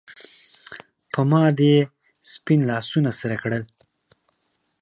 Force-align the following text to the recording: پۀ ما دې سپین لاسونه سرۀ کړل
پۀ 1.11 1.21
ما 1.29 1.43
دې 1.57 1.73
سپین 2.31 2.59
لاسونه 2.69 3.09
سرۀ 3.19 3.37
کړل 3.43 3.63